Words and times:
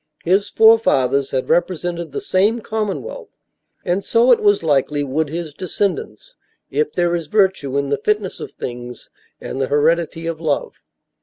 His 0.23 0.49
forefathers 0.49 1.29
had 1.29 1.47
represented 1.47 2.11
the 2.11 2.21
same 2.21 2.59
commonwealth, 2.61 3.37
and 3.85 4.03
so, 4.03 4.31
it 4.31 4.39
was 4.41 4.63
likely, 4.63 5.03
would 5.03 5.29
his 5.29 5.53
descendants, 5.53 6.35
if 6.71 6.91
there 6.91 7.13
is 7.13 7.27
virtue 7.27 7.77
in 7.77 7.89
the 7.89 7.99
fitness 7.99 8.39
of 8.39 8.53
things 8.53 9.11
and 9.39 9.61
the 9.61 9.67
heredity 9.67 10.25
of 10.25 10.41
love. 10.41 10.73